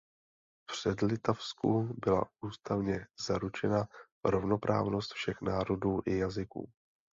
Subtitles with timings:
[0.61, 3.85] V Předlitavsku byla ústavně zaručena
[4.25, 6.71] rovnoprávnost všech národů i jazyků.